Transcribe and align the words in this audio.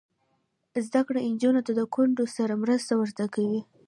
زده 0.85 1.01
کړه 1.07 1.19
نجونو 1.33 1.61
ته 1.67 1.71
د 1.79 1.81
کونډو 1.93 2.25
سره 2.37 2.53
مرسته 2.63 2.91
ور 2.95 3.07
زده 3.15 3.27
کوي. 3.35 3.61